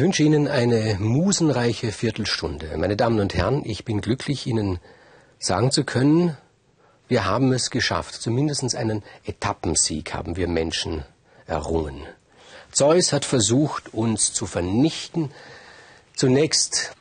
[0.00, 2.74] Ich wünsche Ihnen eine musenreiche Viertelstunde.
[2.78, 4.78] Meine Damen und Herren, ich bin glücklich, Ihnen
[5.38, 6.38] sagen zu können,
[7.06, 8.14] wir haben es geschafft.
[8.14, 11.04] Zumindest einen Etappensieg haben wir Menschen
[11.46, 12.06] errungen.
[12.72, 15.32] Zeus hat versucht, uns zu vernichten.
[16.16, 16.94] Zunächst,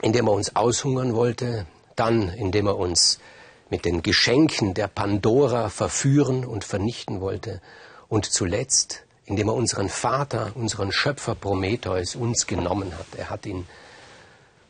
[0.00, 3.18] indem er uns aushungern wollte, dann, indem er uns
[3.68, 7.60] mit den Geschenken der Pandora verführen und vernichten wollte
[8.06, 13.06] und zuletzt, indem er unseren Vater, unseren Schöpfer Prometheus uns genommen hat.
[13.16, 13.66] Er hat ihn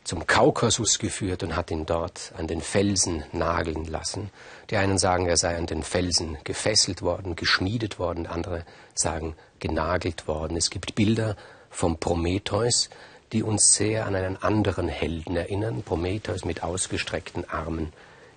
[0.05, 4.29] zum Kaukasus geführt und hat ihn dort an den Felsen nageln lassen.
[4.69, 10.27] Die einen sagen, er sei an den Felsen gefesselt worden, geschmiedet worden, andere sagen genagelt
[10.27, 10.57] worden.
[10.57, 11.35] Es gibt Bilder
[11.71, 12.89] vom Prometheus,
[13.33, 15.81] die uns sehr an einen anderen Helden erinnern.
[15.81, 17.91] Prometheus mit ausgestreckten Armen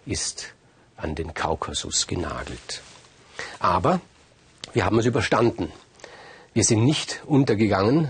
[0.06, 0.54] ist
[0.96, 2.82] an den Kaukasus genagelt.
[3.58, 4.00] Aber
[4.72, 5.70] wir haben es überstanden.
[6.54, 8.08] Wir sind nicht untergegangen.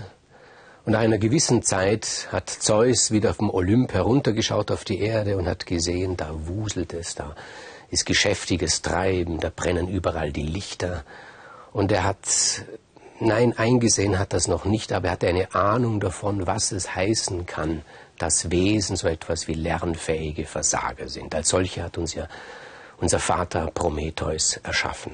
[0.85, 5.47] Und nach einer gewissen Zeit hat Zeus wieder vom Olymp heruntergeschaut auf die Erde und
[5.47, 7.35] hat gesehen, da wuselt es, da
[7.91, 11.03] ist geschäftiges Treiben, da brennen überall die Lichter.
[11.73, 12.27] Und er hat,
[13.19, 17.45] nein, eingesehen hat das noch nicht, aber er hatte eine Ahnung davon, was es heißen
[17.45, 17.83] kann,
[18.17, 21.35] dass Wesen so etwas wie lernfähige Versager sind.
[21.35, 22.27] Als solche hat uns ja
[22.97, 25.13] unser Vater Prometheus erschaffen.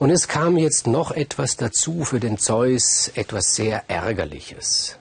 [0.00, 4.96] Und es kam jetzt noch etwas dazu für den Zeus, etwas sehr Ärgerliches.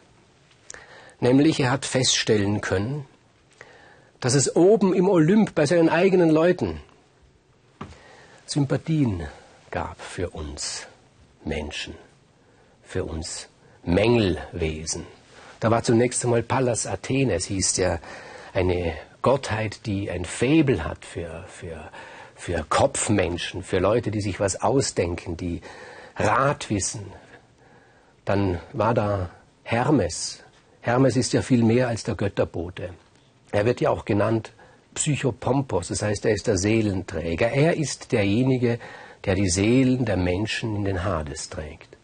[1.21, 3.05] Nämlich er hat feststellen können,
[4.19, 6.81] dass es oben im Olymp bei seinen eigenen Leuten
[8.45, 9.25] Sympathien
[9.71, 10.85] gab für uns
[11.45, 11.95] Menschen,
[12.83, 13.47] für uns
[13.85, 15.07] Mängelwesen.
[15.61, 17.99] Da war zunächst einmal Pallas Athene, es hieß ja
[18.53, 21.89] eine Gottheit, die ein Faible hat für, für
[22.39, 25.59] für Kopfmenschen, für Leute, die sich was ausdenken, die
[26.15, 27.11] Rat wissen.
[28.23, 29.29] Dann war da
[29.63, 30.41] Hermes.
[30.79, 32.91] Hermes ist ja viel mehr als der Götterbote.
[33.51, 34.53] Er wird ja auch genannt
[34.95, 37.51] Psychopompos, das heißt, er ist der Seelenträger.
[37.51, 38.79] Er ist derjenige,
[39.25, 41.97] der die Seelen der Menschen in den Hades trägt.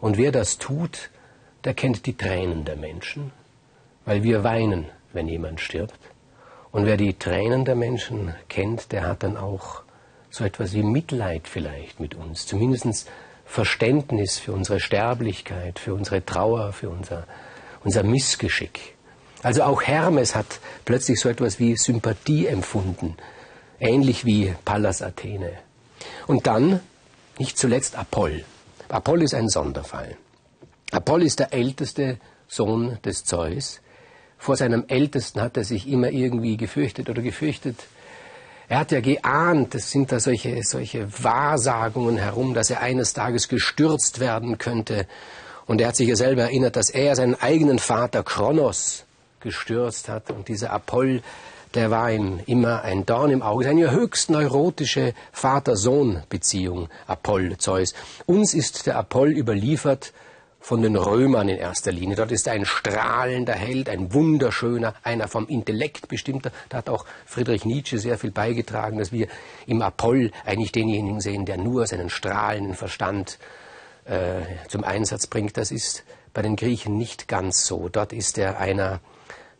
[0.00, 1.10] Und wer das tut,
[1.64, 3.32] der kennt die Tränen der Menschen,
[4.04, 5.98] weil wir weinen, wenn jemand stirbt.
[6.72, 9.82] Und wer die Tränen der Menschen kennt, der hat dann auch
[10.30, 13.08] so etwas wie Mitleid vielleicht mit uns, zumindest
[13.44, 17.26] Verständnis für unsere Sterblichkeit, für unsere Trauer, für unser,
[17.84, 18.94] unser Missgeschick.
[19.42, 23.16] Also auch Hermes hat plötzlich so etwas wie Sympathie empfunden,
[23.78, 25.52] ähnlich wie Pallas Athene.
[26.26, 26.80] Und dann,
[27.38, 28.44] nicht zuletzt Apoll.
[28.88, 30.16] Apoll ist ein Sonderfall.
[30.92, 32.18] Apoll ist der älteste
[32.48, 33.81] Sohn des Zeus.
[34.42, 37.76] Vor seinem Ältesten hat er sich immer irgendwie gefürchtet oder gefürchtet.
[38.68, 43.46] Er hat ja geahnt, es sind da solche, solche Wahrsagungen herum, dass er eines Tages
[43.46, 45.06] gestürzt werden könnte.
[45.66, 49.04] Und er hat sich ja selber erinnert, dass er seinen eigenen Vater Kronos
[49.38, 50.32] gestürzt hat.
[50.32, 51.22] Und dieser Apoll,
[51.74, 53.66] der war ihm immer ein Dorn im Auge.
[53.66, 57.94] Seine höchst neurotische Vater-Sohn-Beziehung, Apoll-Zeus.
[58.26, 60.12] Uns ist der Apoll überliefert
[60.62, 62.16] von den Römern in erster Linie.
[62.16, 66.52] Dort ist ein strahlender Held, ein wunderschöner, einer vom Intellekt bestimmter.
[66.68, 69.26] Da hat auch Friedrich Nietzsche sehr viel beigetragen, dass wir
[69.66, 73.38] im Apoll eigentlich denjenigen sehen, der nur seinen strahlenden Verstand
[74.04, 75.56] äh, zum Einsatz bringt.
[75.56, 77.88] Das ist bei den Griechen nicht ganz so.
[77.88, 79.00] Dort ist er einer,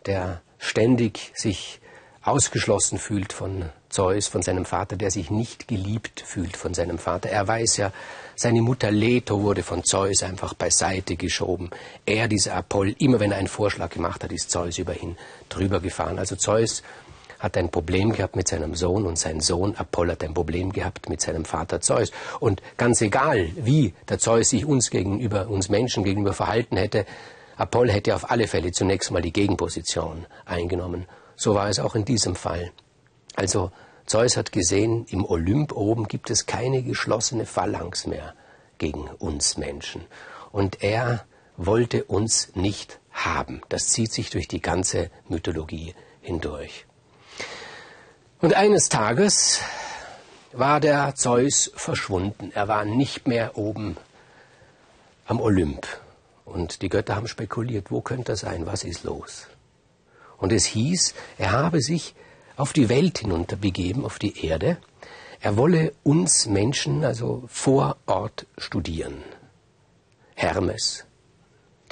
[0.07, 1.81] der ständig sich
[2.23, 7.29] ausgeschlossen fühlt von Zeus, von seinem Vater, der sich nicht geliebt fühlt von seinem Vater.
[7.29, 7.93] Er weiß ja,
[8.37, 11.71] seine Mutter Leto wurde von Zeus einfach beiseite geschoben.
[12.07, 15.17] Er, dieser Apoll, immer wenn er einen Vorschlag gemacht hat, ist Zeus über ihn
[15.49, 16.19] drüber gefahren.
[16.19, 16.83] Also Zeus
[17.39, 21.09] hat ein Problem gehabt mit seinem Sohn und sein Sohn Apoll hat ein Problem gehabt
[21.09, 22.13] mit seinem Vater Zeus.
[22.39, 27.05] Und ganz egal, wie der Zeus sich uns gegenüber, uns Menschen gegenüber verhalten hätte,
[27.57, 31.07] Apoll hätte auf alle Fälle zunächst mal die Gegenposition eingenommen.
[31.43, 32.71] So war es auch in diesem Fall.
[33.35, 33.73] Also
[34.07, 38.35] Zeus hat gesehen, im Olymp oben gibt es keine geschlossene Phalanx mehr
[38.79, 40.03] gegen uns Menschen.
[40.53, 41.25] Und er
[41.57, 43.61] wollte uns nicht haben.
[43.71, 46.87] Das zieht sich durch die ganze Mythologie hindurch.
[48.41, 49.59] Und eines Tages
[50.53, 52.53] war der Zeus verschwunden.
[52.55, 53.97] Er war nicht mehr oben
[55.27, 55.89] am Olymp.
[56.45, 59.49] Und die Götter haben spekuliert, wo könnte er sein, was ist los?
[60.43, 62.17] Und es hieß, er habe sich
[62.57, 64.77] auf die Welt hinunter begeben, auf die Erde.
[65.39, 69.23] Er wolle uns Menschen also vor Ort studieren.
[70.35, 71.05] Hermes,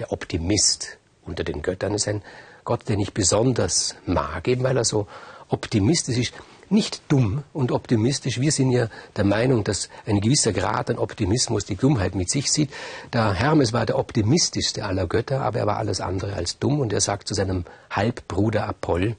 [0.01, 2.23] der Optimist unter den Göttern, ist ein
[2.65, 5.07] Gott, den ich besonders mag, eben weil er so
[5.47, 6.35] optimistisch ist.
[6.71, 8.41] Nicht dumm und optimistisch.
[8.41, 12.51] Wir sind ja der Meinung, dass ein gewisser Grad an Optimismus die Dummheit mit sich
[12.51, 12.71] sieht.
[13.13, 16.93] Der Hermes war der optimistischste aller Götter, aber er war alles andere als dumm und
[16.93, 19.17] er sagt zu seinem Halbbruder Apoll,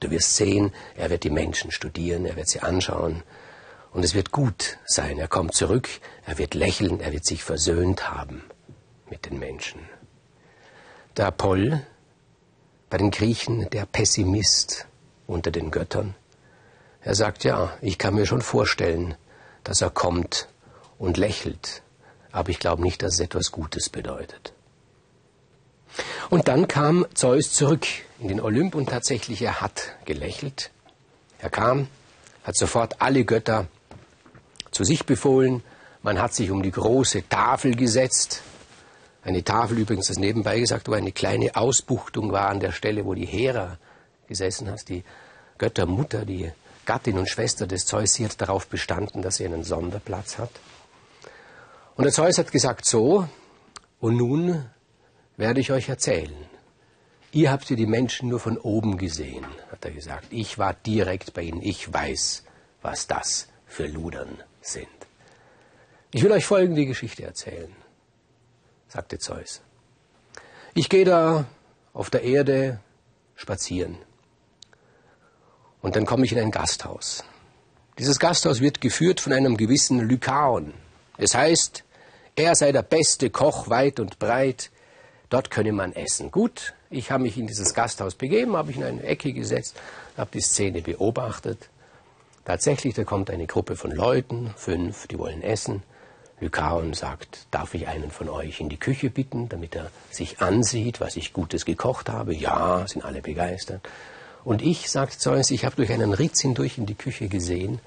[0.00, 3.22] du wirst sehen, er wird die Menschen studieren, er wird sie anschauen
[3.92, 5.18] und es wird gut sein.
[5.18, 5.88] Er kommt zurück,
[6.24, 8.42] er wird lächeln, er wird sich versöhnt haben
[9.10, 9.80] mit den Menschen.
[11.16, 11.82] Der Apoll,
[12.90, 14.86] bei den Griechen der Pessimist
[15.26, 16.14] unter den Göttern,
[17.00, 19.14] er sagt, ja, ich kann mir schon vorstellen,
[19.64, 20.48] dass er kommt
[20.98, 21.82] und lächelt,
[22.32, 24.52] aber ich glaube nicht, dass es etwas Gutes bedeutet.
[26.30, 27.86] Und dann kam Zeus zurück
[28.18, 30.70] in den Olymp und tatsächlich er hat gelächelt.
[31.38, 31.88] Er kam,
[32.44, 33.66] hat sofort alle Götter
[34.70, 35.62] zu sich befohlen,
[36.02, 38.42] man hat sich um die große Tafel gesetzt,
[39.22, 43.14] eine Tafel übrigens, das nebenbei gesagt, wo eine kleine Ausbuchtung war an der Stelle, wo
[43.14, 43.78] die Hera
[44.26, 45.04] gesessen hat, die
[45.58, 46.50] Göttermutter, die
[46.88, 50.48] Gattin und Schwester des Zeus, hat darauf bestanden, dass sie einen Sonderplatz hat.
[51.96, 53.28] Und der Zeus hat gesagt, so,
[54.00, 54.64] und nun
[55.36, 56.34] werde ich euch erzählen.
[57.30, 60.28] Ihr habt ja die Menschen nur von oben gesehen, hat er gesagt.
[60.30, 61.60] Ich war direkt bei ihnen.
[61.60, 62.44] Ich weiß,
[62.80, 64.88] was das für Ludern sind.
[66.10, 67.70] Ich will euch folgende Geschichte erzählen,
[68.88, 69.60] sagte Zeus.
[70.72, 71.44] Ich gehe da
[71.92, 72.80] auf der Erde
[73.36, 73.98] spazieren.
[75.88, 77.24] Und dann komme ich in ein Gasthaus.
[77.98, 80.74] Dieses Gasthaus wird geführt von einem gewissen Lykaon.
[81.16, 81.82] Es heißt,
[82.36, 84.70] er sei der beste Koch weit und breit.
[85.30, 86.30] Dort könne man essen.
[86.30, 89.80] Gut, ich habe mich in dieses Gasthaus begeben, habe ich in eine Ecke gesetzt,
[90.18, 91.70] habe die Szene beobachtet.
[92.44, 95.82] Tatsächlich, da kommt eine Gruppe von Leuten, fünf, die wollen essen.
[96.38, 101.00] Lykaon sagt, darf ich einen von euch in die Küche bitten, damit er sich ansieht,
[101.00, 102.34] was ich Gutes gekocht habe?
[102.34, 103.88] Ja, sind alle begeistert.
[104.48, 107.80] Und ich, sagt Zeus, ich habe durch einen Ritz hindurch in die Küche gesehen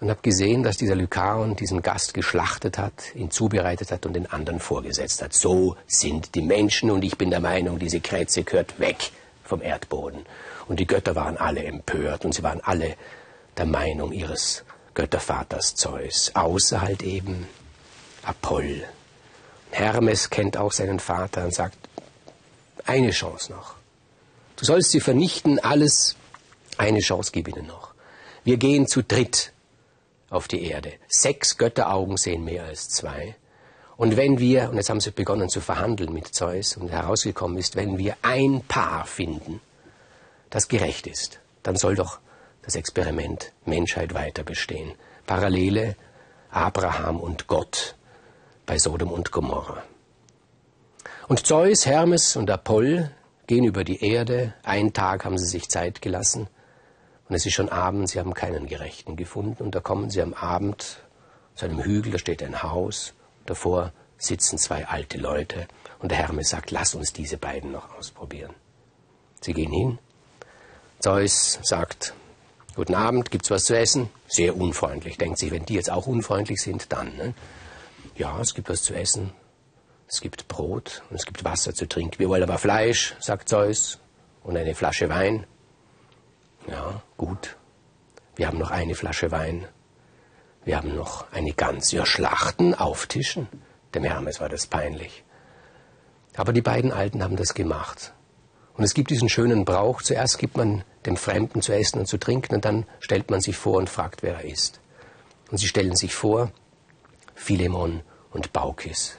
[0.00, 4.24] und habe gesehen, dass dieser Lykaon diesen Gast geschlachtet hat, ihn zubereitet hat und den
[4.32, 5.34] anderen vorgesetzt hat.
[5.34, 9.10] So sind die Menschen und ich bin der Meinung, diese Krätze gehört weg
[9.44, 10.24] vom Erdboden.
[10.68, 12.94] Und die Götter waren alle empört und sie waren alle
[13.58, 14.64] der Meinung ihres
[14.94, 17.46] Göttervaters Zeus, außer halt eben
[18.22, 18.84] Apoll.
[19.70, 21.76] Hermes kennt auch seinen Vater und sagt,
[22.86, 23.74] eine Chance noch.
[24.58, 26.16] Du sollst sie vernichten, alles.
[26.76, 27.94] Eine Chance gib ihnen noch.
[28.44, 29.52] Wir gehen zu dritt
[30.30, 30.92] auf die Erde.
[31.08, 33.36] Sechs Götteraugen sehen mehr als zwei.
[33.96, 37.76] Und wenn wir, und jetzt haben sie begonnen zu verhandeln mit Zeus und herausgekommen ist,
[37.76, 39.60] wenn wir ein Paar finden,
[40.50, 42.18] das gerecht ist, dann soll doch
[42.62, 44.92] das Experiment Menschheit weiter bestehen.
[45.26, 45.96] Parallele
[46.50, 47.96] Abraham und Gott
[48.66, 49.82] bei Sodom und Gomorra.
[51.28, 53.10] Und Zeus, Hermes und Apoll
[53.48, 54.54] gehen über die Erde.
[54.62, 56.46] Einen Tag haben sie sich Zeit gelassen.
[57.28, 59.64] Und es ist schon Abend, sie haben keinen Gerechten gefunden.
[59.64, 61.00] Und da kommen sie am Abend
[61.56, 63.14] zu einem Hügel, da steht ein Haus.
[63.46, 65.66] Davor sitzen zwei alte Leute.
[65.98, 68.54] Und der Hermes sagt, lass uns diese beiden noch ausprobieren.
[69.40, 69.98] Sie gehen hin.
[71.00, 72.14] Zeus sagt,
[72.76, 74.10] guten Abend, gibt's was zu essen?
[74.26, 75.16] Sehr unfreundlich.
[75.16, 77.16] Denkt sich, wenn die jetzt auch unfreundlich sind, dann.
[77.16, 77.34] Ne?
[78.16, 79.32] Ja, es gibt was zu essen.
[80.08, 82.18] Es gibt Brot und es gibt Wasser zu trinken.
[82.18, 83.98] Wir wollen aber Fleisch, sagt Zeus,
[84.42, 85.46] und eine Flasche Wein.
[86.66, 87.56] Ja, gut.
[88.34, 89.68] Wir haben noch eine Flasche Wein.
[90.64, 91.92] Wir haben noch eine Gans.
[91.92, 93.48] Ja, schlachten, auftischen.
[93.94, 95.24] Dem Hermes war das peinlich.
[96.36, 98.14] Aber die beiden Alten haben das gemacht.
[98.74, 100.00] Und es gibt diesen schönen Brauch.
[100.00, 103.56] Zuerst gibt man dem Fremden zu essen und zu trinken und dann stellt man sich
[103.58, 104.80] vor und fragt, wer er ist.
[105.50, 106.50] Und sie stellen sich vor,
[107.34, 108.00] Philemon
[108.30, 109.18] und Baukis.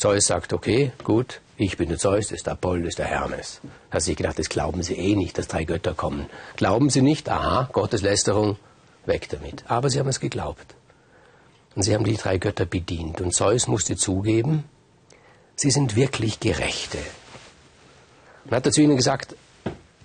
[0.00, 3.06] Zeus sagt, okay, gut, ich bin der Zeus, das ist der Apoll, das ist der
[3.06, 3.60] Hermes.
[3.90, 6.24] Da hat sich gedacht, das glauben Sie eh nicht, dass drei Götter kommen.
[6.56, 8.56] Glauben Sie nicht, aha, Gotteslästerung,
[9.04, 9.64] weg damit.
[9.68, 10.74] Aber sie haben es geglaubt.
[11.74, 13.20] Und sie haben die drei Götter bedient.
[13.20, 14.64] Und Zeus musste zugeben,
[15.54, 16.98] sie sind wirklich Gerechte.
[18.46, 19.36] Und hat er zu ihnen gesagt,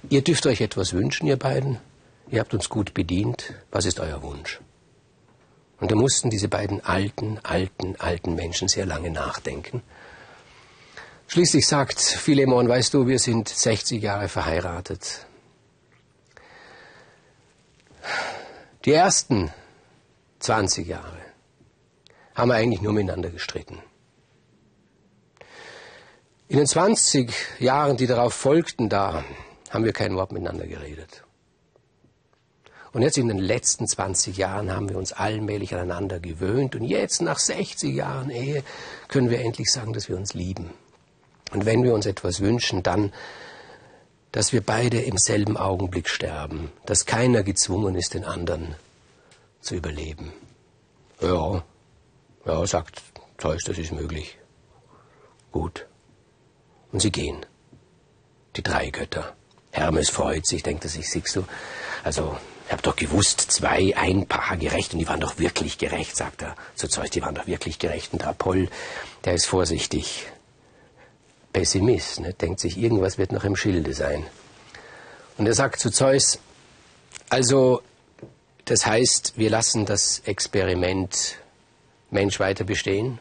[0.10, 1.78] ihr dürft euch etwas wünschen, ihr beiden.
[2.30, 3.54] Ihr habt uns gut bedient.
[3.72, 4.60] Was ist euer Wunsch?
[5.80, 9.84] Und da mussten diese beiden alten, alten, alten Menschen sehr lange nachdenken.
[11.28, 15.26] Schließlich sagt Philemon, weißt du, wir sind 60 Jahre verheiratet.
[18.86, 19.52] Die ersten
[20.40, 21.18] 20 Jahre
[22.36, 23.82] haben wir eigentlich nur miteinander gestritten.
[26.48, 29.26] In den 20 Jahren, die darauf folgten, da
[29.72, 31.25] haben wir kein Wort miteinander geredet.
[32.96, 36.78] Und jetzt in den letzten 20 Jahren haben wir uns allmählich aneinander gewöhnt.
[36.78, 38.64] Und jetzt nach 60 Jahren Ehe
[39.10, 40.70] können wir endlich sagen, dass wir uns lieben.
[41.52, 43.12] Und wenn wir uns etwas wünschen, dann,
[44.32, 48.76] dass wir beide im selben Augenblick sterben, dass keiner gezwungen ist, den anderen
[49.60, 50.32] zu überleben.
[51.20, 51.66] Ja,
[52.46, 53.02] ja, sagt
[53.38, 54.38] Zeus, das ist möglich.
[55.52, 55.86] Gut.
[56.94, 57.46] Und sie gehen.
[58.56, 59.36] Die drei Götter.
[59.72, 61.44] Hermes freut sich, denkt er sich, siehst du,
[62.02, 66.16] also ich habe doch gewusst, zwei, ein Paar gerecht und die waren doch wirklich gerecht,
[66.16, 68.14] sagt er zu Zeus, die waren doch wirklich gerecht.
[68.14, 68.70] Und der Apoll,
[69.24, 70.26] der ist vorsichtig,
[71.54, 74.26] Pessimist, ne, denkt sich, irgendwas wird noch im Schilde sein.
[75.38, 76.40] Und er sagt zu Zeus,
[77.30, 77.82] also
[78.66, 81.38] das heißt, wir lassen das Experiment
[82.10, 83.20] Mensch weiter bestehen.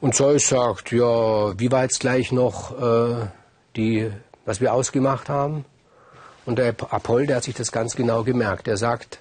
[0.00, 3.26] Und Zeus sagt, ja, wie war jetzt gleich noch äh,
[3.76, 4.10] die,
[4.44, 5.64] was wir ausgemacht haben?
[6.50, 8.66] Und der Apoll, der hat sich das ganz genau gemerkt.
[8.66, 9.20] Er sagt,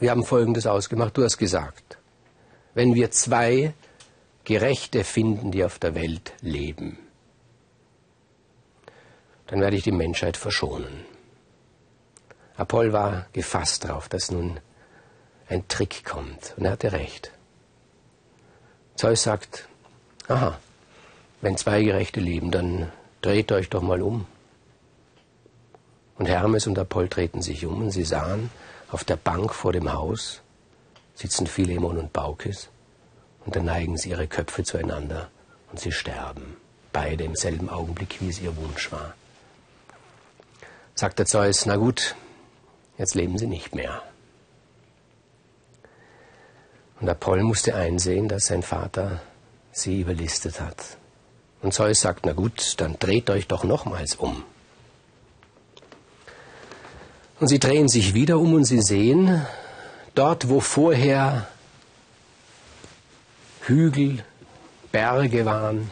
[0.00, 1.98] wir haben Folgendes ausgemacht, du hast gesagt,
[2.72, 3.74] wenn wir zwei
[4.44, 6.98] Gerechte finden, die auf der Welt leben,
[9.48, 11.04] dann werde ich die Menschheit verschonen.
[12.56, 14.60] Apoll war gefasst darauf, dass nun
[15.46, 16.54] ein Trick kommt.
[16.56, 17.32] Und er hatte recht.
[18.96, 19.68] Zeus sagt,
[20.26, 20.58] aha,
[21.42, 24.26] wenn zwei Gerechte leben, dann dreht euch doch mal um.
[26.18, 28.50] Und Hermes und Apoll treten sich um und sie sahen,
[28.90, 30.42] auf der Bank vor dem Haus
[31.14, 32.68] sitzen Philemon und Baukis
[33.46, 35.30] und dann neigen sie ihre Köpfe zueinander
[35.70, 36.56] und sie sterben,
[36.92, 39.14] beide im selben Augenblick, wie es ihr Wunsch war.
[40.94, 42.16] Sagt der Zeus, na gut,
[42.98, 44.02] jetzt leben sie nicht mehr.
[47.00, 49.20] Und Apoll musste einsehen, dass sein Vater
[49.70, 50.96] sie überlistet hat.
[51.62, 54.42] Und Zeus sagt, na gut, dann dreht euch doch nochmals um.
[57.40, 59.46] Und sie drehen sich wieder um und sie sehen,
[60.14, 61.46] dort wo vorher
[63.62, 64.24] Hügel,
[64.90, 65.90] Berge waren,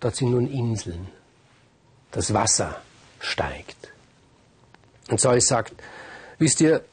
[0.00, 1.06] dort sind nun Inseln.
[2.10, 2.80] Das Wasser
[3.20, 3.92] steigt.
[5.08, 5.72] Und Zeus sagt,
[6.38, 6.84] wisst ihr,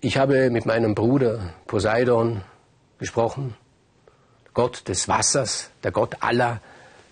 [0.00, 2.42] ich habe mit meinem Bruder Poseidon
[2.98, 3.56] gesprochen,
[4.54, 6.60] Gott des Wassers, der Gott aller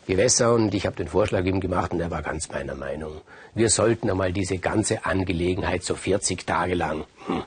[0.08, 3.20] Gewässer und ich habe den Vorschlag ihm gemacht und er war ganz meiner Meinung.
[3.54, 7.42] Wir sollten einmal diese ganze Angelegenheit so 40 Tage lang hm,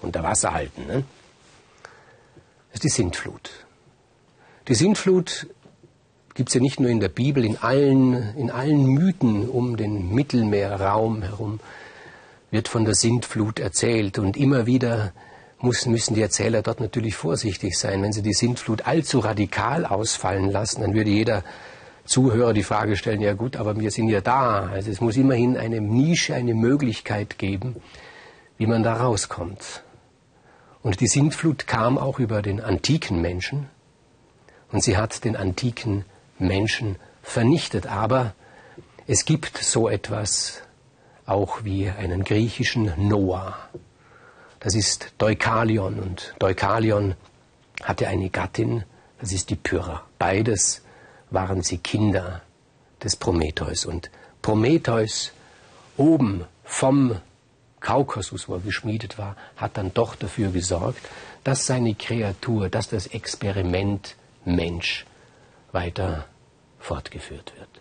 [0.00, 0.86] unter Wasser halten.
[0.86, 1.04] Ne?
[2.72, 3.50] Das ist die Sintflut.
[4.68, 5.48] Die Sintflut
[6.32, 10.14] gibt es ja nicht nur in der Bibel, in allen, in allen Mythen um den
[10.14, 11.60] Mittelmeerraum herum
[12.50, 15.12] wird von der Sintflut erzählt und immer wieder
[15.62, 18.02] muss, müssen die Erzähler dort natürlich vorsichtig sein.
[18.02, 21.44] Wenn sie die Sintflut allzu radikal ausfallen lassen, dann würde jeder
[22.04, 24.66] Zuhörer die Frage stellen, ja gut, aber wir sind ja da.
[24.66, 27.76] Also es muss immerhin eine Nische, eine Möglichkeit geben,
[28.56, 29.82] wie man da rauskommt.
[30.82, 33.68] Und die Sintflut kam auch über den antiken Menschen
[34.72, 36.04] und sie hat den antiken
[36.38, 37.86] Menschen vernichtet.
[37.86, 38.34] Aber
[39.06, 40.62] es gibt so etwas
[41.26, 43.56] auch wie einen griechischen Noah.
[44.60, 47.14] Das ist Deukalion und Deukalion
[47.82, 48.84] hatte eine Gattin,
[49.18, 50.02] das ist die Pyrrha.
[50.18, 50.82] Beides
[51.30, 52.42] waren sie Kinder
[53.02, 53.86] des Prometheus.
[53.86, 54.10] Und
[54.42, 55.32] Prometheus
[55.96, 57.16] oben vom
[57.80, 61.00] Kaukasus, wo er geschmiedet war, hat dann doch dafür gesorgt,
[61.42, 64.14] dass seine Kreatur, dass das Experiment
[64.44, 65.06] Mensch
[65.72, 66.26] weiter
[66.78, 67.79] fortgeführt wird.